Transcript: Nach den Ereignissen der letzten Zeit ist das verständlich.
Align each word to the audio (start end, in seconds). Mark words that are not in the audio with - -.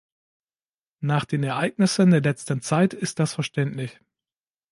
Nach 1.01 1.25
den 1.25 1.43
Ereignissen 1.43 2.09
der 2.09 2.21
letzten 2.21 2.63
Zeit 2.63 2.95
ist 2.95 3.19
das 3.19 3.35
verständlich. 3.35 3.99